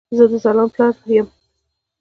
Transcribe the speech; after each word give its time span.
زه 0.17 0.23
د 0.31 0.33
ځلاند 0.43 0.71
پلار 0.73 0.93
يم 1.17 1.27